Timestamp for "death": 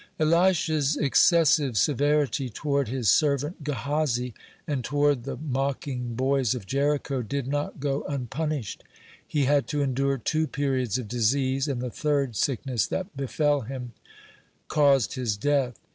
15.37-15.75